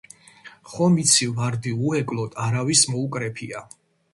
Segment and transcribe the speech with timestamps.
[0.69, 3.63] ხომ იცი ვარდი უეკლოდ არავის მოუკრეფია